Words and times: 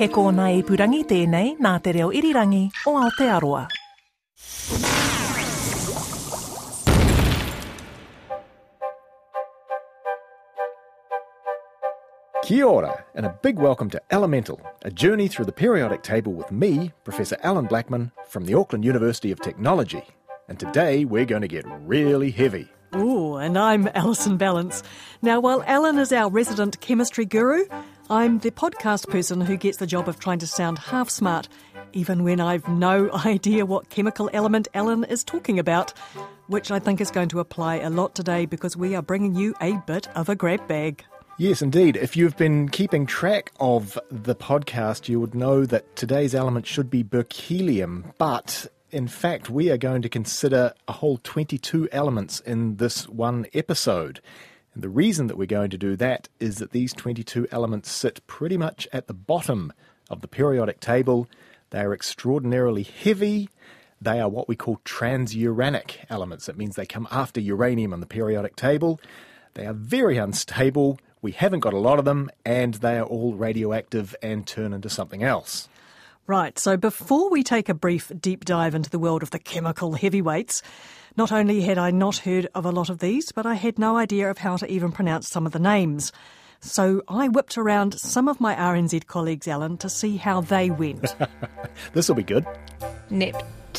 He 0.00 0.06
kōna 0.08 0.46
i 0.56 0.62
purangi 0.64 1.02
tēnei 1.04 1.58
nā 1.60 1.70
te 1.84 1.92
reo 1.92 2.06
irirangi 2.08 2.62
o 2.88 2.94
Aotearoa. 2.96 3.66
Kia 12.46 12.64
ora, 12.64 13.04
and 13.14 13.26
a 13.26 13.38
big 13.42 13.58
welcome 13.58 13.90
to 13.90 14.00
Elemental, 14.10 14.58
a 14.86 14.90
journey 14.90 15.28
through 15.28 15.44
the 15.44 15.52
periodic 15.52 16.02
table 16.02 16.32
with 16.32 16.50
me, 16.50 16.92
Professor 17.04 17.36
Alan 17.42 17.66
Blackman, 17.66 18.10
from 18.26 18.46
the 18.46 18.54
Auckland 18.54 18.86
University 18.86 19.30
of 19.30 19.38
Technology. 19.40 20.02
And 20.48 20.58
today 20.58 21.04
we're 21.04 21.26
going 21.26 21.42
to 21.42 21.48
get 21.56 21.66
really 21.84 22.30
heavy. 22.30 22.70
Ooh, 22.96 23.36
and 23.36 23.58
I'm 23.58 23.86
Alison 23.94 24.38
Ballance. 24.38 24.82
Now, 25.20 25.40
while 25.40 25.62
Alan 25.66 25.98
is 25.98 26.10
our 26.10 26.30
resident 26.30 26.80
chemistry 26.80 27.26
guru, 27.26 27.66
I'm 28.10 28.40
the 28.40 28.50
podcast 28.50 29.08
person 29.08 29.40
who 29.40 29.56
gets 29.56 29.76
the 29.76 29.86
job 29.86 30.08
of 30.08 30.18
trying 30.18 30.40
to 30.40 30.46
sound 30.48 30.80
half 30.80 31.08
smart, 31.08 31.48
even 31.92 32.24
when 32.24 32.40
I've 32.40 32.66
no 32.66 33.08
idea 33.24 33.64
what 33.64 33.88
chemical 33.88 34.28
element 34.32 34.66
Alan 34.74 35.04
is 35.04 35.22
talking 35.22 35.60
about, 35.60 35.96
which 36.48 36.72
I 36.72 36.80
think 36.80 37.00
is 37.00 37.12
going 37.12 37.28
to 37.28 37.38
apply 37.38 37.76
a 37.76 37.88
lot 37.88 38.16
today 38.16 38.46
because 38.46 38.76
we 38.76 38.96
are 38.96 39.02
bringing 39.02 39.36
you 39.36 39.54
a 39.60 39.76
bit 39.86 40.08
of 40.16 40.28
a 40.28 40.34
grab 40.34 40.66
bag. 40.66 41.04
Yes, 41.38 41.62
indeed. 41.62 41.96
If 41.96 42.16
you've 42.16 42.36
been 42.36 42.68
keeping 42.68 43.06
track 43.06 43.52
of 43.60 43.96
the 44.10 44.34
podcast, 44.34 45.08
you 45.08 45.20
would 45.20 45.36
know 45.36 45.64
that 45.66 45.94
today's 45.94 46.34
element 46.34 46.66
should 46.66 46.90
be 46.90 47.04
berkelium, 47.04 48.12
but 48.18 48.66
in 48.90 49.06
fact, 49.06 49.50
we 49.50 49.70
are 49.70 49.78
going 49.78 50.02
to 50.02 50.08
consider 50.08 50.74
a 50.88 50.92
whole 50.94 51.20
22 51.22 51.88
elements 51.92 52.40
in 52.40 52.78
this 52.78 53.08
one 53.08 53.46
episode. 53.54 54.20
And 54.74 54.82
the 54.82 54.88
reason 54.88 55.26
that 55.26 55.36
we're 55.36 55.46
going 55.46 55.70
to 55.70 55.78
do 55.78 55.96
that 55.96 56.28
is 56.38 56.58
that 56.58 56.72
these 56.72 56.92
22 56.92 57.48
elements 57.50 57.90
sit 57.90 58.26
pretty 58.26 58.56
much 58.56 58.86
at 58.92 59.06
the 59.06 59.14
bottom 59.14 59.72
of 60.08 60.20
the 60.20 60.28
periodic 60.28 60.80
table. 60.80 61.28
They 61.70 61.80
are 61.80 61.92
extraordinarily 61.92 62.82
heavy. 62.82 63.48
They 64.00 64.20
are 64.20 64.28
what 64.28 64.48
we 64.48 64.56
call 64.56 64.80
transuranic 64.84 65.98
elements. 66.08 66.46
That 66.46 66.56
means 66.56 66.76
they 66.76 66.86
come 66.86 67.08
after 67.10 67.40
uranium 67.40 67.92
on 67.92 68.00
the 68.00 68.06
periodic 68.06 68.56
table. 68.56 69.00
They 69.54 69.66
are 69.66 69.74
very 69.74 70.16
unstable. 70.16 70.98
We 71.22 71.32
haven't 71.32 71.60
got 71.60 71.74
a 71.74 71.78
lot 71.78 71.98
of 71.98 72.04
them, 72.04 72.30
and 72.44 72.74
they 72.74 72.96
are 72.96 73.04
all 73.04 73.34
radioactive 73.34 74.16
and 74.22 74.46
turn 74.46 74.72
into 74.72 74.88
something 74.88 75.22
else. 75.22 75.68
Right, 76.26 76.58
so 76.58 76.76
before 76.76 77.28
we 77.28 77.42
take 77.42 77.68
a 77.68 77.74
brief 77.74 78.12
deep 78.20 78.44
dive 78.44 78.74
into 78.74 78.88
the 78.88 78.98
world 78.98 79.22
of 79.22 79.30
the 79.30 79.38
chemical 79.38 79.94
heavyweights, 79.94 80.62
not 81.16 81.32
only 81.32 81.60
had 81.62 81.78
I 81.78 81.90
not 81.90 82.18
heard 82.18 82.48
of 82.54 82.64
a 82.64 82.70
lot 82.70 82.88
of 82.88 82.98
these, 82.98 83.32
but 83.32 83.46
I 83.46 83.54
had 83.54 83.78
no 83.78 83.96
idea 83.96 84.30
of 84.30 84.38
how 84.38 84.56
to 84.56 84.70
even 84.70 84.92
pronounce 84.92 85.28
some 85.28 85.46
of 85.46 85.52
the 85.52 85.58
names. 85.58 86.12
So 86.60 87.02
I 87.08 87.28
whipped 87.28 87.56
around 87.56 87.98
some 87.98 88.28
of 88.28 88.40
my 88.40 88.54
RNZ 88.54 89.06
colleagues, 89.06 89.48
Alan, 89.48 89.78
to 89.78 89.88
see 89.88 90.16
how 90.16 90.40
they 90.42 90.70
went. 90.70 91.14
This 91.94 92.08
will 92.08 92.16
be 92.16 92.22
good. 92.22 92.46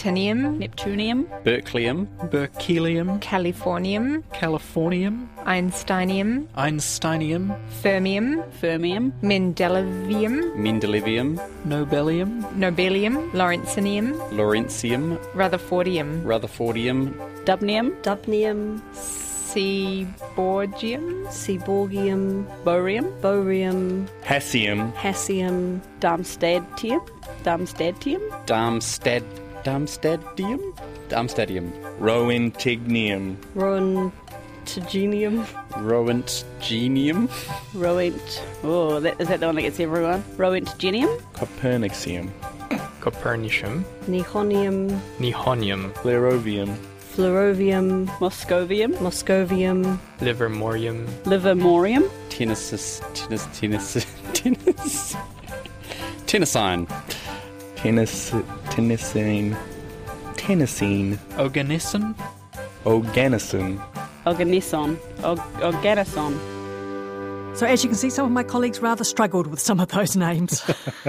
Neptunium, 0.01 0.57
Neptunium, 0.57 1.25
Berkelium, 1.44 2.07
Berkelium, 2.31 3.19
Californium, 3.22 4.23
Californium, 4.34 5.29
Einsteinium, 5.45 6.47
Einsteinium, 6.56 7.53
Fermium, 7.84 8.41
Fermium, 8.59 9.12
Mendelevium, 9.22 10.56
Mendelevium, 10.57 11.39
Nobelium, 11.66 12.44
Nobelium, 12.57 13.31
Lawrencium, 13.34 14.16
Lawrencium, 14.31 15.19
Rutherfordium, 15.35 16.23
Rutherfordium, 16.25 17.13
Dubnium, 17.45 17.91
Dubnium, 18.01 18.81
Seaborgium, 19.53 21.03
Seaborgium, 21.29 22.47
Bohrium, 22.66 23.06
Bohrium, 23.22 24.07
Hassium, 24.25 24.91
Hassium, 24.95 25.79
Darmstadtium, 26.00 27.01
Darmstadtium, 27.44 28.22
Darmstadt, 28.47 29.23
Darmstadtium, 29.64 30.74
Darmstadtium, 31.10 31.72
Roentignium, 32.00 33.36
Roentagenium, 33.56 35.46
Roentgenium, 35.72 37.30
Roent. 37.74 38.44
Oh, 38.64 39.00
that, 39.00 39.20
is 39.22 39.28
that 39.28 39.40
the 39.40 39.46
one 39.46 39.56
that 39.56 39.62
gets 39.62 39.80
everyone? 39.80 40.24
Roentgenium, 40.38 41.22
Copernicium, 41.34 42.32
Copernicium, 43.02 43.84
Nihonium, 44.08 45.00
Nihonium, 45.20 45.94
Plerovium, 45.94 46.76
Fluorovium, 47.14 48.08
Moscovium, 48.20 48.94
Moscovium, 48.96 50.00
Livermorium, 50.20 51.06
Livermorium, 51.26 52.10
Tennesis, 52.30 53.02
tennis, 53.14 53.46
tennis, 53.54 54.06
tennis, 54.34 55.16
tennessine, 56.26 56.88
tennis, 57.76 58.34
tennessine, 58.72 59.56
tennessine, 60.38 61.18
Oganesson, 61.38 62.16
organison, 62.86 63.80
Organison, 64.26 64.98
Og- 65.24 65.40
Organison. 65.62 66.38
so 67.58 67.66
as 67.66 67.84
you 67.84 67.90
can 67.90 67.98
see, 67.98 68.10
some 68.10 68.26
of 68.26 68.31
my 68.31 68.44
colleagues 68.44 68.80
rather 68.81 69.04
struggled 69.04 69.48
with 69.48 69.60
some 69.60 69.80
of 69.80 69.90
those 69.90 70.16
names, 70.16 70.64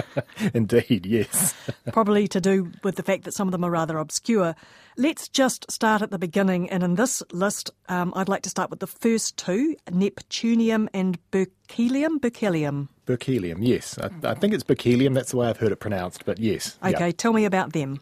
Indeed, 0.54 1.06
yes. 1.06 1.54
probably 1.92 2.26
to 2.28 2.40
do 2.40 2.70
with 2.82 2.96
the 2.96 3.02
fact 3.02 3.24
that 3.24 3.32
some 3.34 3.48
of 3.48 3.52
them 3.52 3.64
are 3.64 3.70
rather 3.70 3.98
obscure. 3.98 4.54
Let's 4.96 5.28
just 5.28 5.70
start 5.70 6.02
at 6.02 6.10
the 6.10 6.18
beginning, 6.18 6.68
and 6.68 6.82
in 6.82 6.96
this 6.96 7.22
list, 7.32 7.70
um, 7.88 8.12
I'd 8.16 8.28
like 8.28 8.42
to 8.42 8.50
start 8.50 8.70
with 8.70 8.80
the 8.80 8.86
first 8.86 9.36
two, 9.36 9.76
Neptunium 9.90 10.88
and 10.92 11.18
Berkelium. 11.30 12.18
Berkelium. 12.18 12.88
Berkelium, 13.06 13.58
yes. 13.60 13.98
I, 13.98 14.10
I 14.22 14.34
think 14.34 14.54
it's 14.54 14.62
berkelium. 14.62 15.14
That's 15.14 15.32
the 15.32 15.36
way 15.38 15.48
I've 15.48 15.56
heard 15.56 15.72
it 15.72 15.76
pronounced, 15.76 16.24
but 16.24 16.38
yes. 16.38 16.78
Okay, 16.84 17.10
tell 17.12 17.32
me 17.32 17.44
about 17.44 17.72
them. 17.72 18.00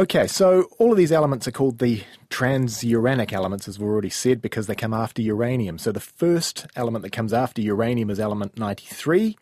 Okay, 0.00 0.26
so 0.26 0.68
all 0.78 0.90
of 0.90 0.96
these 0.96 1.12
elements 1.12 1.46
are 1.46 1.52
called 1.52 1.78
the 1.78 2.02
transuranic 2.30 3.32
elements, 3.32 3.68
as 3.68 3.78
we've 3.78 3.88
already 3.88 4.10
said, 4.10 4.40
because 4.40 4.66
they 4.66 4.74
come 4.74 4.94
after 4.94 5.20
uranium. 5.20 5.76
So 5.76 5.92
the 5.92 6.00
first 6.00 6.66
element 6.74 7.02
that 7.02 7.10
comes 7.10 7.32
after 7.32 7.60
uranium 7.60 8.08
is 8.10 8.18
element 8.18 8.58
93, 8.58 9.36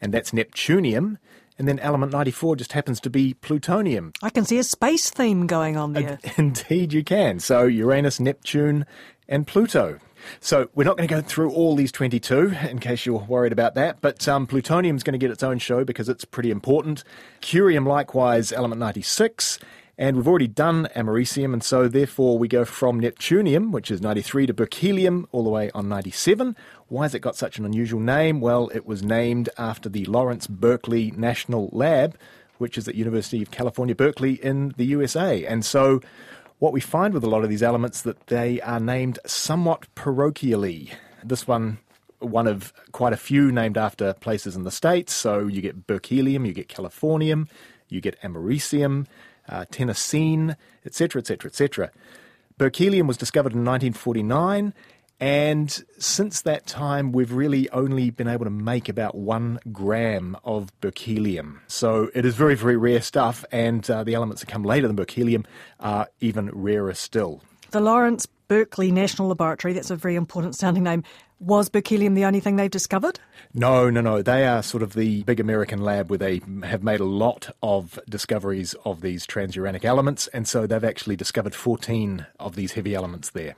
and 0.00 0.14
that's 0.14 0.30
Neptunium. 0.30 1.18
And 1.58 1.66
then 1.66 1.78
element 1.80 2.12
94 2.12 2.56
just 2.56 2.72
happens 2.72 3.00
to 3.00 3.10
be 3.10 3.34
plutonium. 3.34 4.12
I 4.22 4.30
can 4.30 4.44
see 4.44 4.58
a 4.58 4.64
space 4.64 5.10
theme 5.10 5.46
going 5.46 5.76
on 5.76 5.94
there. 5.94 6.18
Indeed, 6.36 6.92
you 6.92 7.02
can. 7.02 7.40
So 7.40 7.64
Uranus, 7.64 8.20
Neptune, 8.20 8.84
and 9.26 9.46
Pluto. 9.46 9.98
So 10.40 10.68
we're 10.74 10.84
not 10.84 10.96
going 10.96 11.08
to 11.08 11.14
go 11.14 11.20
through 11.20 11.50
all 11.52 11.76
these 11.76 11.92
22 11.92 12.54
in 12.68 12.78
case 12.78 13.06
you're 13.06 13.18
worried 13.18 13.52
about 13.52 13.74
that, 13.74 14.00
but 14.00 14.26
um, 14.28 14.46
plutonium 14.46 14.96
is 14.96 15.02
going 15.02 15.12
to 15.12 15.18
get 15.18 15.30
its 15.30 15.42
own 15.42 15.58
show 15.58 15.84
because 15.84 16.08
it's 16.08 16.24
pretty 16.24 16.50
important. 16.50 17.04
Curium, 17.40 17.86
likewise, 17.86 18.52
element 18.52 18.80
96. 18.80 19.58
And 19.98 20.16
we've 20.16 20.28
already 20.28 20.48
done 20.48 20.88
americium, 20.94 21.54
and 21.54 21.64
so 21.64 21.88
therefore 21.88 22.38
we 22.38 22.48
go 22.48 22.66
from 22.66 23.00
Neptunium, 23.00 23.70
which 23.70 23.90
is 23.90 24.02
93, 24.02 24.46
to 24.46 24.54
berkelium, 24.54 25.24
all 25.32 25.42
the 25.42 25.48
way 25.48 25.70
on 25.70 25.88
97. 25.88 26.54
Why 26.88 27.04
has 27.04 27.14
it 27.14 27.20
got 27.20 27.34
such 27.34 27.58
an 27.58 27.64
unusual 27.64 28.00
name? 28.00 28.42
Well, 28.42 28.68
it 28.74 28.84
was 28.84 29.02
named 29.02 29.48
after 29.56 29.88
the 29.88 30.04
Lawrence 30.04 30.46
Berkeley 30.46 31.12
National 31.12 31.70
Lab, 31.72 32.18
which 32.58 32.76
is 32.76 32.86
at 32.86 32.94
University 32.94 33.40
of 33.40 33.50
California, 33.50 33.94
Berkeley 33.94 34.34
in 34.34 34.74
the 34.76 34.84
USA. 34.84 35.46
And 35.46 35.64
so 35.64 36.02
what 36.58 36.72
we 36.72 36.80
find 36.80 37.12
with 37.14 37.24
a 37.24 37.28
lot 37.28 37.44
of 37.44 37.50
these 37.50 37.62
elements 37.62 38.02
that 38.02 38.26
they 38.28 38.60
are 38.62 38.80
named 38.80 39.18
somewhat 39.26 39.86
parochially. 39.94 40.92
This 41.22 41.46
one 41.46 41.78
one 42.18 42.46
of 42.46 42.72
quite 42.92 43.12
a 43.12 43.16
few 43.16 43.52
named 43.52 43.76
after 43.76 44.14
places 44.14 44.56
in 44.56 44.62
the 44.62 44.70
states. 44.70 45.12
So 45.12 45.46
you 45.46 45.60
get 45.60 45.86
berkelium, 45.86 46.46
you 46.46 46.54
get 46.54 46.68
californium, 46.68 47.48
you 47.88 48.00
get 48.00 48.20
americium, 48.22 49.06
uh, 49.48 49.64
etc., 49.70 51.20
etc., 51.20 51.48
etc. 51.48 51.90
Berkelium 52.58 53.06
was 53.06 53.18
discovered 53.18 53.52
in 53.52 53.64
1949, 53.64 54.72
and 55.18 55.84
since 55.98 56.42
that 56.42 56.66
time, 56.66 57.12
we've 57.12 57.32
really 57.32 57.70
only 57.70 58.10
been 58.10 58.28
able 58.28 58.44
to 58.44 58.50
make 58.50 58.88
about 58.88 59.14
one 59.14 59.58
gram 59.72 60.36
of 60.44 60.70
berkelium. 60.80 61.60
So 61.66 62.10
it 62.14 62.26
is 62.26 62.34
very, 62.34 62.54
very 62.54 62.76
rare 62.76 63.00
stuff, 63.00 63.44
and 63.50 63.88
uh, 63.90 64.04
the 64.04 64.14
elements 64.14 64.42
that 64.42 64.48
come 64.48 64.62
later 64.62 64.86
than 64.86 64.96
berkelium 64.96 65.46
are 65.80 66.08
even 66.20 66.50
rarer 66.50 66.94
still. 66.94 67.40
The 67.70 67.80
Lawrence 67.80 68.26
Berkeley 68.48 68.92
National 68.92 69.28
Laboratory, 69.28 69.72
that's 69.72 69.90
a 69.90 69.96
very 69.96 70.16
important 70.16 70.54
sounding 70.54 70.84
name, 70.84 71.02
was 71.40 71.68
berkelium 71.68 72.14
the 72.14 72.24
only 72.24 72.40
thing 72.40 72.56
they've 72.56 72.70
discovered? 72.70 73.18
No, 73.52 73.90
no, 73.90 74.00
no. 74.00 74.22
They 74.22 74.46
are 74.46 74.62
sort 74.62 74.82
of 74.82 74.94
the 74.94 75.22
big 75.24 75.40
American 75.40 75.80
lab 75.80 76.10
where 76.10 76.18
they 76.18 76.40
have 76.62 76.82
made 76.82 77.00
a 77.00 77.04
lot 77.04 77.54
of 77.62 77.98
discoveries 78.08 78.74
of 78.84 79.00
these 79.00 79.26
transuranic 79.26 79.84
elements, 79.84 80.28
and 80.28 80.46
so 80.46 80.66
they've 80.66 80.84
actually 80.84 81.16
discovered 81.16 81.54
14 81.54 82.26
of 82.38 82.54
these 82.54 82.72
heavy 82.72 82.94
elements 82.94 83.30
there. 83.30 83.56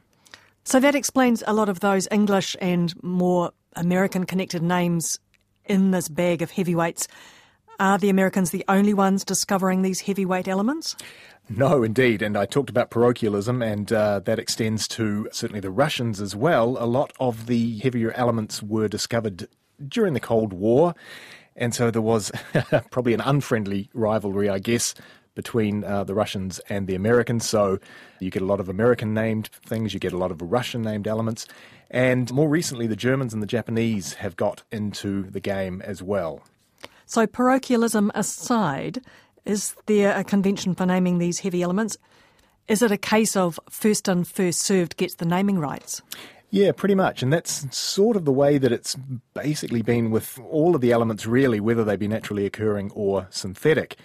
So 0.64 0.80
that 0.80 0.94
explains 0.94 1.42
a 1.46 1.52
lot 1.52 1.68
of 1.68 1.80
those 1.80 2.08
English 2.10 2.56
and 2.60 2.92
more 3.02 3.52
American 3.74 4.24
connected 4.24 4.62
names 4.62 5.18
in 5.64 5.90
this 5.90 6.08
bag 6.08 6.42
of 6.42 6.50
heavyweights. 6.50 7.08
Are 7.80 7.96
the 7.96 8.10
Americans 8.10 8.50
the 8.50 8.64
only 8.68 8.92
ones 8.92 9.24
discovering 9.24 9.82
these 9.82 10.00
heavyweight 10.00 10.48
elements? 10.48 10.96
No, 11.48 11.82
indeed. 11.82 12.22
And 12.22 12.36
I 12.36 12.44
talked 12.44 12.70
about 12.70 12.90
parochialism, 12.90 13.62
and 13.62 13.92
uh, 13.92 14.20
that 14.20 14.38
extends 14.38 14.88
to 14.88 15.28
certainly 15.32 15.60
the 15.60 15.70
Russians 15.70 16.20
as 16.20 16.34
well. 16.34 16.76
A 16.80 16.86
lot 16.86 17.12
of 17.20 17.46
the 17.46 17.78
heavier 17.78 18.10
elements 18.12 18.62
were 18.62 18.88
discovered 18.88 19.48
during 19.86 20.12
the 20.12 20.20
Cold 20.20 20.52
War. 20.52 20.94
And 21.54 21.74
so 21.74 21.90
there 21.90 22.02
was 22.02 22.32
probably 22.90 23.14
an 23.14 23.20
unfriendly 23.20 23.90
rivalry, 23.94 24.48
I 24.48 24.58
guess, 24.58 24.94
between 25.38 25.84
uh, 25.84 26.02
the 26.02 26.14
Russians 26.14 26.58
and 26.68 26.88
the 26.88 26.96
Americans. 26.96 27.48
So 27.48 27.78
you 28.18 28.28
get 28.28 28.42
a 28.42 28.44
lot 28.44 28.58
of 28.58 28.68
American 28.68 29.14
named 29.14 29.46
things, 29.46 29.94
you 29.94 30.00
get 30.00 30.12
a 30.12 30.18
lot 30.18 30.32
of 30.32 30.42
Russian 30.42 30.82
named 30.82 31.06
elements. 31.06 31.46
And 31.92 32.32
more 32.32 32.48
recently, 32.48 32.88
the 32.88 32.96
Germans 32.96 33.32
and 33.32 33.40
the 33.40 33.46
Japanese 33.46 34.14
have 34.14 34.34
got 34.34 34.64
into 34.72 35.30
the 35.30 35.38
game 35.38 35.80
as 35.82 36.02
well. 36.02 36.42
So, 37.06 37.24
parochialism 37.24 38.10
aside, 38.16 39.00
is 39.44 39.76
there 39.86 40.18
a 40.18 40.24
convention 40.24 40.74
for 40.74 40.84
naming 40.84 41.18
these 41.18 41.38
heavy 41.38 41.62
elements? 41.62 41.96
Is 42.66 42.82
it 42.82 42.90
a 42.90 42.98
case 42.98 43.36
of 43.36 43.60
first 43.70 44.08
in, 44.08 44.24
first 44.24 44.58
served 44.58 44.96
gets 44.96 45.14
the 45.14 45.24
naming 45.24 45.60
rights? 45.60 46.02
Yeah, 46.50 46.72
pretty 46.72 46.96
much. 46.96 47.22
And 47.22 47.32
that's 47.32 47.64
sort 47.76 48.16
of 48.16 48.24
the 48.24 48.32
way 48.32 48.58
that 48.58 48.72
it's 48.72 48.96
basically 49.34 49.82
been 49.82 50.10
with 50.10 50.36
all 50.50 50.74
of 50.74 50.80
the 50.80 50.90
elements, 50.90 51.26
really, 51.26 51.60
whether 51.60 51.84
they 51.84 51.94
be 51.94 52.08
naturally 52.08 52.44
occurring 52.44 52.90
or 52.92 53.28
synthetic. 53.30 53.96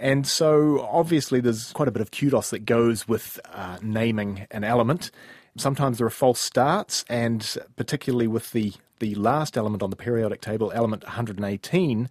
And 0.00 0.26
so, 0.26 0.80
obviously, 0.90 1.40
there's 1.40 1.72
quite 1.72 1.86
a 1.86 1.90
bit 1.90 2.00
of 2.00 2.10
kudos 2.10 2.50
that 2.50 2.64
goes 2.64 3.06
with 3.06 3.38
uh, 3.52 3.76
naming 3.82 4.46
an 4.50 4.64
element. 4.64 5.10
Sometimes 5.58 5.98
there 5.98 6.06
are 6.06 6.10
false 6.10 6.40
starts, 6.40 7.04
and 7.10 7.58
particularly 7.76 8.26
with 8.26 8.52
the, 8.52 8.72
the 8.98 9.14
last 9.16 9.58
element 9.58 9.82
on 9.82 9.90
the 9.90 9.96
periodic 9.96 10.40
table, 10.40 10.72
element 10.74 11.04
118, 11.04 12.08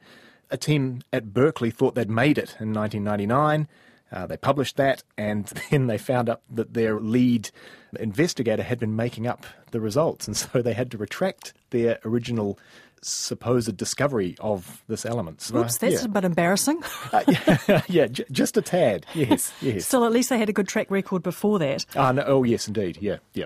a 0.52 0.58
team 0.58 1.02
at 1.12 1.34
Berkeley 1.34 1.72
thought 1.72 1.96
they'd 1.96 2.12
made 2.12 2.38
it 2.38 2.56
in 2.60 2.74
1999. 2.74 3.68
Uh, 4.12 4.28
they 4.28 4.38
published 4.38 4.78
that, 4.78 5.02
and 5.18 5.46
then 5.72 5.88
they 5.88 5.98
found 5.98 6.30
out 6.30 6.42
that 6.48 6.76
their 6.76 7.00
lead 7.00 7.50
investigator 8.00 8.62
had 8.62 8.80
been 8.80 8.96
making 8.96 9.26
up 9.26 9.48
the 9.72 9.80
results, 9.80 10.28
and 10.28 10.38
so 10.38 10.62
they 10.62 10.74
had 10.74 10.92
to 10.92 10.98
retract 10.98 11.54
their 11.72 11.98
original 12.06 12.60
supposed 13.02 13.76
discovery 13.78 14.36
of 14.40 14.84
this 14.88 15.06
element. 15.06 15.42
So, 15.42 15.60
Oops, 15.60 15.78
that's 15.78 16.02
yeah. 16.02 16.06
a 16.06 16.08
bit 16.08 16.26
embarrassing. 16.26 16.82
Uh, 17.12 17.24
yeah, 17.28 17.82
yeah, 17.88 18.08
j- 18.08 18.26
just 18.32 18.56
a 18.56 18.62
tad. 18.62 19.06
Yes, 19.16 19.52
yes. 19.62 19.86
Still, 19.86 20.06
at 20.06 20.12
least 20.12 20.30
they 20.30 20.38
had 20.38 20.50
a 20.50 20.54
good 20.54 20.68
track 20.68 20.92
record 20.92 21.24
before 21.24 21.58
that. 21.58 21.86
Ah, 21.96 22.12
no, 22.12 22.24
oh, 22.28 22.44
yes, 22.44 22.68
indeed. 22.68 23.00
Yeah, 23.02 23.18
yeah. 23.34 23.46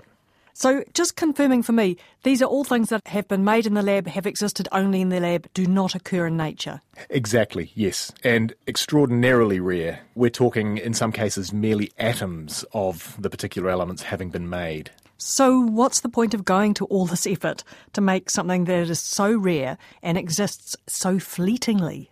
So, 0.53 0.83
just 0.94 1.15
confirming 1.15 1.63
for 1.63 1.71
me, 1.71 1.97
these 2.23 2.41
are 2.41 2.45
all 2.45 2.63
things 2.63 2.89
that 2.89 3.07
have 3.07 3.27
been 3.27 3.44
made 3.44 3.65
in 3.65 3.73
the 3.73 3.81
lab, 3.81 4.05
have 4.07 4.27
existed 4.27 4.67
only 4.71 5.01
in 5.01 5.09
the 5.09 5.19
lab, 5.19 5.47
do 5.53 5.65
not 5.65 5.95
occur 5.95 6.27
in 6.27 6.38
nature. 6.38 6.81
Exactly, 7.09 7.71
yes. 7.73 8.11
And 8.23 8.53
extraordinarily 8.67 9.59
rare. 9.59 10.01
We're 10.13 10.29
talking, 10.29 10.77
in 10.77 10.94
some 10.94 11.11
cases, 11.11 11.51
merely 11.53 11.91
atoms 11.97 12.65
of 12.73 13.15
the 13.19 13.29
particular 13.29 13.69
elements 13.69 14.03
having 14.03 14.29
been 14.29 14.49
made. 14.49 14.91
So, 15.25 15.57
what's 15.57 16.01
the 16.01 16.09
point 16.09 16.33
of 16.33 16.43
going 16.43 16.73
to 16.73 16.85
all 16.87 17.05
this 17.05 17.25
effort 17.25 17.63
to 17.93 18.01
make 18.01 18.29
something 18.29 18.65
that 18.65 18.89
is 18.89 18.99
so 18.99 19.33
rare 19.33 19.77
and 20.01 20.17
exists 20.17 20.75
so 20.85 21.17
fleetingly? 21.17 22.11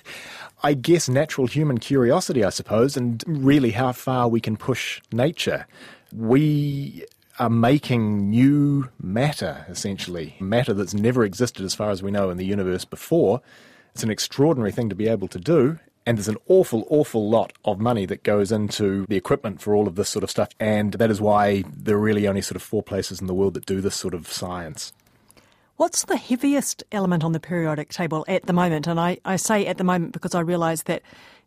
I 0.64 0.74
guess 0.74 1.08
natural 1.08 1.46
human 1.46 1.78
curiosity, 1.78 2.42
I 2.42 2.50
suppose, 2.50 2.96
and 2.96 3.22
really 3.24 3.70
how 3.70 3.92
far 3.92 4.26
we 4.26 4.40
can 4.40 4.56
push 4.56 5.00
nature. 5.12 5.68
We 6.12 7.04
are 7.38 7.48
making 7.48 8.30
new 8.30 8.88
matter, 9.00 9.64
essentially, 9.68 10.34
matter 10.40 10.74
that's 10.74 10.92
never 10.92 11.24
existed 11.24 11.64
as 11.64 11.76
far 11.76 11.90
as 11.90 12.02
we 12.02 12.10
know 12.10 12.30
in 12.30 12.36
the 12.36 12.44
universe 12.44 12.84
before. 12.84 13.42
It's 13.94 14.02
an 14.02 14.10
extraordinary 14.10 14.72
thing 14.72 14.88
to 14.88 14.96
be 14.96 15.06
able 15.06 15.28
to 15.28 15.38
do, 15.38 15.78
and 16.06 16.16
there's 16.16 16.28
an 16.28 16.38
awful, 16.48 16.86
awful 16.88 17.28
lot 17.28 17.52
of 17.64 17.78
money 17.78 18.06
that 18.06 18.22
goes 18.22 18.50
into 18.50 19.06
the 19.06 19.16
equipment 19.16 19.60
for 19.60 19.74
all 19.74 19.86
of 19.86 19.96
this 19.96 20.08
sort 20.08 20.22
of 20.22 20.30
stuff, 20.30 20.48
and 20.58 20.94
that 20.94 21.10
is 21.10 21.20
why 21.20 21.64
there 21.68 21.96
are 21.96 22.00
really 22.00 22.26
only 22.26 22.42
sort 22.42 22.56
of 22.56 22.62
four 22.62 22.82
places 22.82 23.20
in 23.20 23.26
the 23.26 23.34
world 23.34 23.54
that 23.54 23.66
do 23.66 23.80
this 23.80 23.94
sort 23.94 24.14
of 24.14 24.30
science. 24.30 24.92
What's 25.76 26.04
the 26.04 26.18
heaviest 26.18 26.84
element 26.92 27.24
on 27.24 27.32
the 27.32 27.40
periodic 27.40 27.88
table 27.88 28.24
at 28.28 28.44
the 28.46 28.52
moment? 28.52 28.86
And 28.86 29.00
I, 29.00 29.18
I 29.24 29.36
say 29.36 29.66
at 29.66 29.78
the 29.78 29.84
moment 29.84 30.12
because 30.12 30.34
I 30.34 30.40
realise 30.40 30.82
that, 30.82 31.02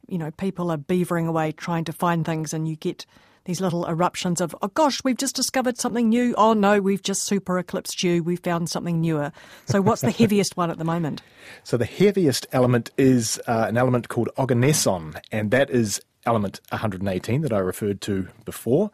you 0.07 0.17
know, 0.17 0.31
people 0.31 0.71
are 0.71 0.77
beavering 0.77 1.27
away 1.27 1.51
trying 1.51 1.83
to 1.85 1.93
find 1.93 2.25
things 2.25 2.51
and 2.51 2.67
you 2.67 2.75
get 2.75 3.05
these 3.45 3.59
little 3.59 3.85
eruptions 3.85 4.41
of, 4.41 4.55
oh 4.61 4.69
gosh, 4.69 5.03
we've 5.03 5.17
just 5.17 5.35
discovered 5.35 5.77
something 5.77 6.09
new. 6.09 6.33
Oh 6.37 6.53
no, 6.53 6.79
we've 6.79 7.01
just 7.01 7.23
super 7.23 7.57
eclipsed 7.57 8.03
you. 8.03 8.23
We've 8.23 8.39
found 8.39 8.69
something 8.69 9.01
newer. 9.01 9.31
So 9.65 9.81
what's 9.81 10.01
the 10.01 10.11
heaviest 10.19 10.55
one 10.55 10.71
at 10.71 10.77
the 10.77 10.85
moment? 10.85 11.21
So 11.63 11.77
the 11.77 11.85
heaviest 11.85 12.47
element 12.51 12.91
is 12.97 13.39
uh, 13.47 13.65
an 13.67 13.77
element 13.77 14.07
called 14.07 14.29
oganesson, 14.37 15.19
and 15.31 15.51
that 15.51 15.69
is 15.69 16.01
element 16.25 16.61
118 16.69 17.41
that 17.41 17.53
I 17.53 17.59
referred 17.59 18.01
to 18.01 18.27
before. 18.45 18.91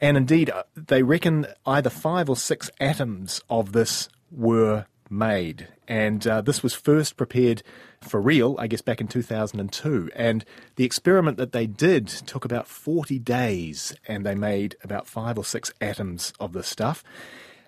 And 0.00 0.16
indeed, 0.16 0.50
uh, 0.50 0.64
they 0.74 1.02
reckon 1.02 1.46
either 1.66 1.90
five 1.90 2.28
or 2.28 2.36
six 2.36 2.70
atoms 2.80 3.40
of 3.48 3.72
this 3.72 4.08
were 4.30 4.86
made. 5.12 5.68
And 5.86 6.26
uh, 6.26 6.40
this 6.40 6.62
was 6.62 6.74
first 6.74 7.16
prepared 7.16 7.62
for 8.00 8.20
real, 8.20 8.56
I 8.58 8.66
guess, 8.66 8.80
back 8.80 9.00
in 9.00 9.08
2002. 9.08 10.10
And 10.16 10.44
the 10.76 10.84
experiment 10.84 11.36
that 11.36 11.52
they 11.52 11.66
did 11.66 12.08
took 12.08 12.44
about 12.44 12.66
40 12.66 13.18
days, 13.18 13.94
and 14.08 14.24
they 14.24 14.34
made 14.34 14.76
about 14.82 15.06
five 15.06 15.38
or 15.38 15.44
six 15.44 15.72
atoms 15.80 16.32
of 16.40 16.52
this 16.52 16.66
stuff. 16.66 17.04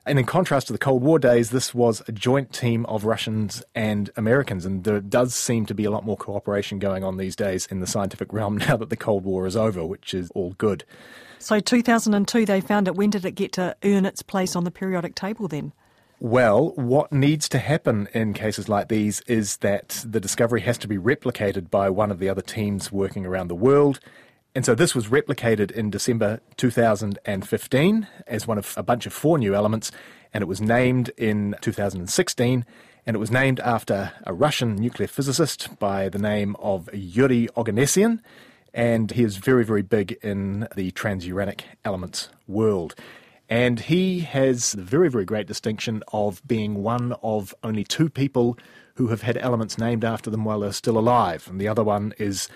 And 0.07 0.19
in 0.19 0.27
contrast 0.27 0.67
to 0.67 0.73
the 0.75 0.79
Cold 0.79 1.03
War 1.03 1.19
days, 1.19 1.49
this 1.49 1.75
was 1.75 2.03
a 2.07 2.13
joint 2.13 2.53
team 2.53 2.85
of 2.87 3.05
Russians 3.05 3.63
and 3.75 4.11
Americans, 4.17 4.67
and 4.67 4.85
there 4.85 5.01
does 5.01 5.35
seem 5.35 5.65
to 5.67 5.75
be 5.75 5.85
a 5.85 5.91
lot 5.91 6.05
more 6.05 6.17
cooperation 6.17 6.79
going 6.79 7.05
on 7.05 7.17
these 7.17 7.35
days 7.35 7.67
in 7.67 7.81
the 7.81 7.87
scientific 7.87 8.31
realm 8.33 8.59
now 8.59 8.77
that 8.77 8.91
the 8.91 8.97
Cold 8.97 9.25
War 9.25 9.47
is 9.47 9.57
over, 9.57 9.85
which 9.85 10.13
is 10.13 10.31
all 10.33 10.55
good. 10.59 10.85
So 11.39 11.59
2002, 11.61 12.45
they 12.45 12.61
found 12.61 12.87
it. 12.87 12.97
When 12.97 13.11
did 13.11 13.25
it 13.25 13.33
get 13.33 13.53
to 13.53 13.77
earn 13.83 14.05
its 14.05 14.23
place 14.23 14.55
on 14.57 14.65
the 14.65 14.71
periodic 14.71 15.15
table 15.15 15.49
then? 15.49 15.73
Well, 16.21 16.71
what 16.77 17.13
needs 17.13 17.49
to 17.51 17.59
happen 17.59 18.09
in 18.15 18.35
cases 18.35 18.69
like 18.69 18.89
these 18.89 19.21
is 19.27 19.59
that 19.59 20.05
the 20.09 20.21
discovery 20.21 20.61
has 20.63 20.79
to 20.79 20.89
be 20.89 20.97
replicated 20.97 21.71
by 21.71 21.91
one 21.91 22.11
of 22.11 22.19
the 22.19 22.29
other 22.29 22.41
teams 22.41 22.93
working 22.93 23.27
around 23.27 23.49
the 23.49 23.55
world. 23.55 24.01
And 24.55 24.65
so 24.65 24.75
this 24.75 24.95
was 24.95 25.09
replicated 25.09 25.73
in 25.73 25.91
December 25.91 26.41
2015 26.57 28.09
as 28.29 28.47
one 28.47 28.59
of 28.59 28.73
a 28.77 28.85
bunch 28.85 29.05
of 29.05 29.13
four 29.13 29.37
new 29.37 29.55
elements, 29.55 29.91
and 30.33 30.43
it 30.43 30.47
was 30.47 30.61
named 30.61 31.11
in 31.17 31.57
2016. 31.61 32.65
And 33.07 33.17
it 33.17 33.19
was 33.19 33.31
named 33.31 33.61
after 33.61 34.13
a 34.25 34.33
Russian 34.33 34.77
nuclear 34.77 35.09
physicist 35.09 35.79
by 35.79 36.09
the 36.09 36.19
name 36.19 36.57
of 36.59 36.89
Yuri 36.95 37.49
Oganessian. 37.57 38.21
And 38.73 39.11
he 39.11 39.25
is 39.25 39.37
very, 39.37 39.65
very 39.65 39.83
big 39.83 40.13
in 40.23 40.69
the 40.75 40.91
transuranic 40.93 41.63
elements 41.85 42.31
world. 42.49 42.95
And 43.49 43.79
he 43.81 44.21
has 44.21 44.73
the 44.73 44.83
very, 44.83 45.11
very 45.11 45.25
great 45.25 45.47
distinction 45.47 46.03
of 46.13 46.47
being 46.47 46.83
one 46.83 47.13
of 47.23 47.55
only 47.63 47.85
two 47.85 48.09
people 48.09 48.59
who 48.95 49.09
have 49.09 49.23
had 49.23 49.37
elements 49.37 49.77
named 49.79 50.05
after 50.05 50.31
them 50.31 50.45
while 50.45 50.61
they're 50.61 50.73
still 50.73 50.99
alive. 50.99 51.47
And 51.49 51.61
the 51.61 51.69
other 51.69 51.85
one 51.85 52.15
is 52.19 52.49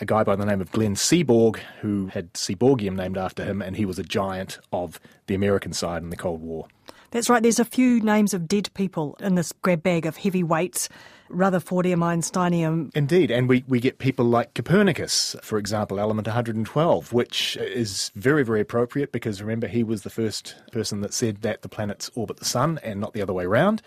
a 0.00 0.04
guy 0.04 0.22
by 0.22 0.36
the 0.36 0.44
name 0.44 0.60
of 0.60 0.70
Glenn 0.70 0.94
Seaborg, 0.94 1.56
who 1.80 2.08
had 2.08 2.32
Seaborgium 2.34 2.94
named 2.94 3.16
after 3.16 3.44
him, 3.44 3.62
and 3.62 3.76
he 3.76 3.84
was 3.86 3.98
a 3.98 4.04
giant 4.04 4.58
of 4.72 5.00
the 5.26 5.34
American 5.34 5.72
side 5.72 6.02
in 6.02 6.10
the 6.10 6.16
Cold 6.16 6.42
War. 6.42 6.68
That's 7.10 7.28
right. 7.28 7.42
There's 7.42 7.58
a 7.58 7.64
few 7.64 8.00
names 8.00 8.34
of 8.34 8.48
dead 8.48 8.72
people 8.74 9.16
in 9.20 9.34
this 9.34 9.52
grab 9.52 9.82
bag 9.82 10.06
of 10.06 10.16
heavy 10.16 10.42
weights. 10.42 10.88
Rutherfordium, 11.30 11.98
Einsteinium. 11.98 12.94
Indeed, 12.94 13.32
and 13.32 13.48
we, 13.48 13.64
we 13.66 13.80
get 13.80 13.98
people 13.98 14.24
like 14.24 14.54
Copernicus, 14.54 15.34
for 15.42 15.58
example, 15.58 15.98
element 15.98 16.28
112, 16.28 17.12
which 17.12 17.56
is 17.56 18.12
very, 18.14 18.44
very 18.44 18.60
appropriate 18.60 19.10
because 19.10 19.42
remember, 19.42 19.66
he 19.66 19.82
was 19.82 20.02
the 20.02 20.10
first 20.10 20.54
person 20.70 21.00
that 21.00 21.12
said 21.12 21.42
that 21.42 21.62
the 21.62 21.68
planets 21.68 22.10
orbit 22.14 22.36
the 22.36 22.44
sun 22.44 22.78
and 22.84 23.00
not 23.00 23.12
the 23.12 23.22
other 23.22 23.32
way 23.32 23.44
around. 23.44 23.82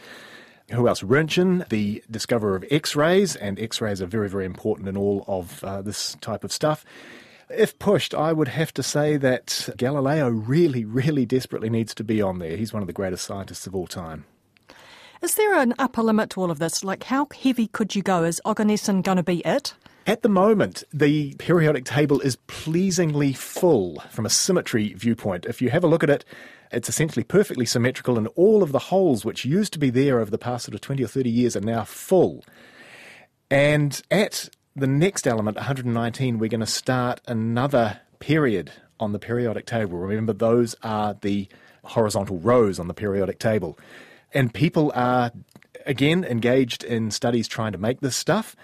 Who 0.71 0.87
else? 0.87 1.01
Röntgen, 1.01 1.67
the 1.69 2.03
discoverer 2.11 2.55
of 2.55 2.65
X 2.69 2.95
rays, 2.95 3.35
and 3.35 3.59
X 3.59 3.81
rays 3.81 4.01
are 4.01 4.05
very, 4.05 4.29
very 4.29 4.45
important 4.45 4.87
in 4.87 4.97
all 4.97 5.23
of 5.27 5.63
uh, 5.63 5.81
this 5.81 6.15
type 6.21 6.43
of 6.43 6.51
stuff. 6.51 6.85
If 7.49 7.79
pushed, 7.79 8.13
I 8.13 8.31
would 8.31 8.47
have 8.49 8.73
to 8.75 8.83
say 8.83 9.17
that 9.17 9.69
Galileo 9.75 10.29
really, 10.29 10.85
really 10.85 11.25
desperately 11.25 11.69
needs 11.69 11.95
to 11.95 12.03
be 12.03 12.21
on 12.21 12.37
there. 12.39 12.55
He's 12.55 12.73
one 12.73 12.83
of 12.83 12.87
the 12.87 12.93
greatest 12.93 13.25
scientists 13.25 13.65
of 13.65 13.75
all 13.75 13.87
time. 13.87 14.25
Is 15.21 15.35
there 15.35 15.59
an 15.59 15.73
upper 15.79 16.03
limit 16.03 16.29
to 16.31 16.41
all 16.41 16.51
of 16.51 16.59
this? 16.59 16.83
Like, 16.83 17.03
how 17.05 17.27
heavy 17.41 17.67
could 17.67 17.95
you 17.95 18.01
go? 18.03 18.23
Is 18.23 18.39
Oganesson 18.45 19.03
going 19.03 19.17
to 19.17 19.23
be 19.23 19.39
it? 19.39 19.73
At 20.07 20.21
the 20.21 20.29
moment, 20.29 20.83
the 20.93 21.35
periodic 21.35 21.85
table 21.85 22.21
is 22.21 22.37
pleasingly 22.47 23.33
full 23.33 23.99
from 24.11 24.25
a 24.25 24.29
symmetry 24.29 24.93
viewpoint. 24.93 25.45
If 25.45 25.61
you 25.61 25.71
have 25.71 25.83
a 25.83 25.87
look 25.87 26.03
at 26.03 26.09
it, 26.09 26.25
it's 26.71 26.87
essentially 26.87 27.23
perfectly 27.23 27.65
symmetrical, 27.65 28.17
and 28.17 28.27
all 28.35 28.63
of 28.63 28.71
the 28.71 28.79
holes 28.79 29.25
which 29.25 29.43
used 29.43 29.73
to 29.73 29.79
be 29.79 29.89
there 29.89 30.19
over 30.19 30.31
the 30.31 30.37
past 30.37 30.65
sort 30.65 30.75
of 30.75 30.81
20 30.81 31.03
or 31.03 31.07
30 31.07 31.29
years 31.29 31.55
are 31.55 31.61
now 31.61 31.83
full. 31.83 32.45
And 33.51 34.01
at 34.09 34.49
the 34.79 34.87
next 34.87 35.27
element, 35.27 35.57
119, 35.57 36.39
we're 36.39 36.49
going 36.49 36.59
to 36.59 36.65
start 36.65 37.21
another 37.27 37.99
period 38.19 38.71
on 38.99 39.11
the 39.11 39.19
periodic 39.19 39.65
table. 39.65 39.97
Remember, 39.97 40.33
those 40.33 40.75
are 40.83 41.15
the 41.21 41.47
horizontal 41.83 42.37
rows 42.39 42.79
on 42.79 42.87
the 42.87 42.93
periodic 42.93 43.39
table. 43.39 43.77
And 44.33 44.53
people 44.53 44.91
are, 44.95 45.31
again, 45.85 46.23
engaged 46.23 46.83
in 46.83 47.11
studies 47.11 47.47
trying 47.47 47.71
to 47.71 47.77
make 47.77 48.01
this 48.01 48.15
stuff. 48.15 48.55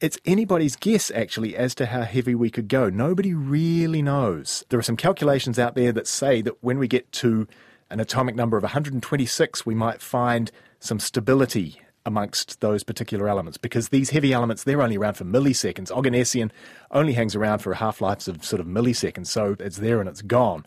It's 0.00 0.18
anybody's 0.24 0.76
guess, 0.76 1.10
actually, 1.10 1.56
as 1.56 1.74
to 1.76 1.86
how 1.86 2.02
heavy 2.02 2.34
we 2.34 2.50
could 2.50 2.68
go. 2.68 2.90
Nobody 2.90 3.32
really 3.32 4.02
knows. 4.02 4.64
There 4.68 4.78
are 4.78 4.82
some 4.82 4.96
calculations 4.96 5.58
out 5.58 5.74
there 5.74 5.92
that 5.92 6.06
say 6.06 6.42
that 6.42 6.62
when 6.62 6.78
we 6.78 6.88
get 6.88 7.10
to 7.12 7.46
an 7.90 8.00
atomic 8.00 8.34
number 8.34 8.56
of 8.56 8.62
126, 8.62 9.64
we 9.64 9.74
might 9.74 10.02
find 10.02 10.50
some 10.80 10.98
stability 10.98 11.80
amongst 12.06 12.60
those 12.60 12.82
particular 12.82 13.28
elements 13.28 13.56
because 13.58 13.88
these 13.88 14.10
heavy 14.10 14.32
elements 14.32 14.64
they're 14.64 14.82
only 14.82 14.96
around 14.96 15.14
for 15.14 15.24
milliseconds. 15.24 15.90
Oganesson 15.90 16.50
only 16.90 17.12
hangs 17.12 17.34
around 17.34 17.58
for 17.58 17.74
half-lives 17.74 18.28
of 18.28 18.44
sort 18.44 18.60
of 18.60 18.66
milliseconds 18.66 19.26
so 19.26 19.56
it's 19.58 19.78
there 19.78 20.00
and 20.00 20.08
it's 20.08 20.22
gone. 20.22 20.66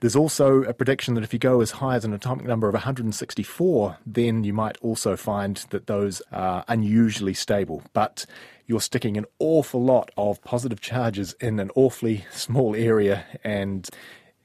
There's 0.00 0.16
also 0.16 0.62
a 0.62 0.72
prediction 0.72 1.12
that 1.14 1.24
if 1.24 1.34
you 1.34 1.38
go 1.38 1.60
as 1.60 1.72
high 1.72 1.94
as 1.94 2.06
an 2.06 2.14
atomic 2.14 2.46
number 2.46 2.68
of 2.68 2.74
164 2.74 3.98
then 4.06 4.44
you 4.44 4.54
might 4.54 4.78
also 4.78 5.16
find 5.16 5.56
that 5.70 5.86
those 5.86 6.22
are 6.32 6.64
unusually 6.68 7.34
stable. 7.34 7.82
But 7.92 8.24
you're 8.66 8.80
sticking 8.80 9.16
an 9.16 9.26
awful 9.40 9.82
lot 9.82 10.10
of 10.16 10.42
positive 10.42 10.80
charges 10.80 11.34
in 11.40 11.58
an 11.58 11.70
awfully 11.74 12.24
small 12.30 12.74
area 12.76 13.26
and 13.42 13.88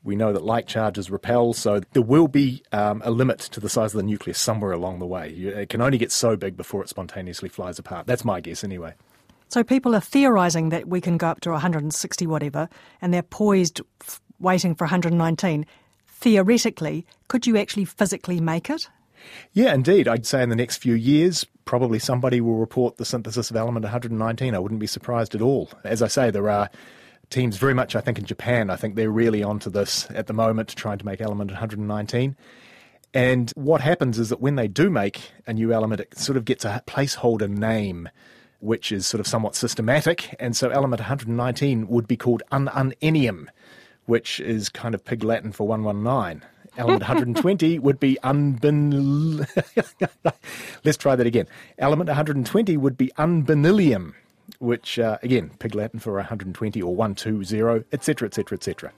we 0.06 0.16
know 0.16 0.32
that 0.32 0.46
like 0.46 0.68
charges 0.68 1.10
repel, 1.10 1.52
so 1.54 1.82
there 1.94 2.02
will 2.04 2.28
be 2.28 2.64
um, 2.72 3.02
a 3.04 3.12
limit 3.12 3.40
to 3.40 3.60
the 3.60 3.68
size 3.68 3.94
of 3.94 3.98
the 3.98 4.04
nucleus 4.04 4.40
somewhere 4.40 4.72
along 4.72 5.00
the 5.00 5.06
way. 5.06 5.32
It 5.32 5.70
can 5.70 5.82
only 5.82 5.98
get 5.98 6.12
so 6.12 6.38
big 6.38 6.56
before 6.56 6.84
it 6.84 6.90
spontaneously 6.90 7.50
flies 7.50 7.80
apart. 7.80 8.06
That's 8.06 8.24
my 8.24 8.40
guess, 8.40 8.64
anyway. 8.64 8.94
So 9.50 9.64
people 9.64 9.96
are 9.96 10.02
theorising 10.02 10.70
that 10.70 10.88
we 10.88 11.02
can 11.02 11.18
go 11.18 11.28
up 11.28 11.42
to 11.42 11.52
160 11.52 12.28
whatever, 12.28 12.70
and 13.02 13.14
they're 13.14 13.24
poised, 13.24 13.82
f- 14.02 14.22
waiting 14.40 14.76
for 14.76 14.86
119. 14.86 15.66
Theoretically, 16.08 17.06
could 17.28 17.48
you 17.48 17.58
actually 17.58 17.86
physically 17.86 18.40
make 18.40 18.70
it? 18.70 18.88
Yeah, 19.54 19.74
indeed. 19.74 20.08
I'd 20.08 20.28
say 20.28 20.44
in 20.44 20.50
the 20.50 20.56
next 20.56 20.78
few 20.78 20.94
years, 20.94 21.46
probably 21.66 21.98
somebody 21.98 22.42
will 22.42 22.58
report 22.58 22.98
the 22.98 23.06
synthesis 23.06 23.50
of 23.50 23.56
element 23.56 23.84
119. 23.84 24.54
I 24.54 24.60
wouldn't 24.60 24.80
be 24.80 24.88
surprised 24.88 25.34
at 25.34 25.42
all. 25.42 25.70
As 25.84 26.04
I 26.04 26.08
say, 26.08 26.30
there 26.30 26.50
are 26.50 26.70
teams 27.30 27.58
very 27.58 27.74
much, 27.74 27.96
I 27.96 28.02
think, 28.02 28.18
in 28.18 28.26
Japan. 28.26 28.70
I 28.70 28.76
think 28.76 28.96
they're 28.96 29.12
really 29.12 29.44
onto 29.44 29.70
this 29.70 30.08
at 30.12 30.28
the 30.28 30.34
moment, 30.34 30.76
trying 30.76 30.98
to 30.98 31.06
make 31.06 31.22
element 31.22 31.52
119. 31.52 32.36
And 33.14 33.52
what 33.56 33.80
happens 33.80 34.20
is 34.20 34.30
that 34.30 34.42
when 34.42 34.56
they 34.56 34.68
do 34.68 34.90
make 34.90 35.32
a 35.48 35.54
new 35.54 35.72
element, 35.72 36.02
it 36.02 36.18
sort 36.18 36.38
of 36.38 36.44
gets 36.44 36.66
a 36.66 36.84
placeholder 36.86 37.50
name, 37.50 38.10
which 38.60 38.92
is 38.92 39.08
sort 39.08 39.20
of 39.20 39.28
somewhat 39.28 39.56
systematic. 39.56 40.36
And 40.38 40.56
so 40.56 40.70
element 40.70 41.00
119 41.00 41.88
would 41.88 42.08
be 42.08 42.18
called 42.18 42.44
ununennium, 42.52 43.48
which 44.06 44.42
is 44.42 44.68
kind 44.68 44.94
of 44.94 45.04
pig 45.06 45.24
Latin 45.24 45.54
for 45.54 45.66
119. 45.66 46.46
Element 46.78 47.02
120 47.08 47.80
would 47.80 48.02
be 48.02 48.18
unben. 48.24 49.48
Let's 50.84 50.98
try 50.98 51.16
that 51.16 51.26
again. 51.26 51.48
Element 51.78 52.10
120 52.10 52.76
would 52.76 52.98
be 52.98 53.12
unbinilium, 53.18 54.14
which 54.60 55.00
uh, 55.00 55.18
again, 55.24 55.52
pig 55.60 55.76
Latin 55.76 56.00
for 56.00 56.14
120 56.14 56.82
or 56.82 56.96
120, 56.96 57.86
etc., 57.92 58.28
etc., 58.28 58.58
etc. 58.58 58.92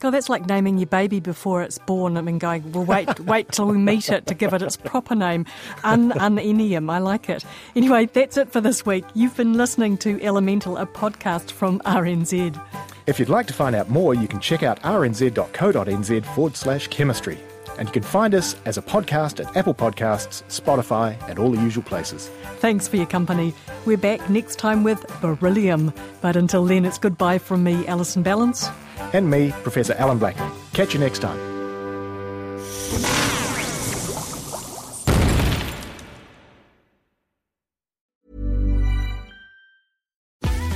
God, 0.00 0.10
that's 0.10 0.28
like 0.28 0.46
naming 0.46 0.78
your 0.78 0.86
baby 0.86 1.20
before 1.20 1.62
it's 1.62 1.78
born. 1.78 2.16
I 2.16 2.20
mean, 2.20 2.38
going, 2.38 2.72
well, 2.72 2.84
wait, 2.84 3.20
wait 3.20 3.52
till 3.52 3.66
we 3.66 3.78
meet 3.78 4.10
it 4.10 4.26
to 4.26 4.34
give 4.34 4.52
it 4.52 4.62
its 4.62 4.76
proper 4.76 5.14
name. 5.14 5.46
Un 5.82 6.10
unennium. 6.12 6.92
I 6.92 6.98
like 6.98 7.28
it. 7.28 7.44
Anyway, 7.74 8.06
that's 8.06 8.36
it 8.36 8.52
for 8.52 8.60
this 8.60 8.84
week. 8.84 9.04
You've 9.14 9.36
been 9.36 9.54
listening 9.54 9.96
to 9.98 10.20
Elemental, 10.22 10.76
a 10.76 10.86
podcast 10.86 11.52
from 11.52 11.80
RNZ. 11.80 12.60
If 13.06 13.18
you'd 13.18 13.28
like 13.28 13.46
to 13.46 13.54
find 13.54 13.76
out 13.76 13.90
more, 13.90 14.14
you 14.14 14.26
can 14.26 14.40
check 14.40 14.62
out 14.62 14.80
rnz.co.nz 14.82 16.24
forward 16.34 16.56
slash 16.56 16.88
chemistry. 16.88 17.38
And 17.78 17.88
you 17.88 17.92
can 17.92 18.02
find 18.02 18.34
us 18.34 18.56
as 18.64 18.78
a 18.78 18.82
podcast 18.82 19.44
at 19.44 19.56
Apple 19.56 19.74
Podcasts, 19.74 20.42
Spotify, 20.44 21.16
and 21.28 21.38
all 21.38 21.50
the 21.50 21.60
usual 21.60 21.82
places. 21.82 22.28
Thanks 22.58 22.88
for 22.88 22.96
your 22.96 23.06
company. 23.06 23.54
We're 23.84 23.96
back 23.96 24.28
next 24.30 24.56
time 24.56 24.84
with 24.84 25.04
beryllium. 25.20 25.92
But 26.20 26.36
until 26.36 26.64
then, 26.64 26.84
it's 26.84 26.98
goodbye 26.98 27.38
from 27.38 27.62
me, 27.62 27.86
Alison 27.86 28.24
Ballance. 28.24 28.72
And 29.12 29.30
me, 29.30 29.52
Professor 29.62 29.94
Alan 29.94 30.18
Blackman. 30.18 30.50
Catch 30.72 30.94
you 30.94 31.00
next 31.00 31.20
time. 31.20 31.53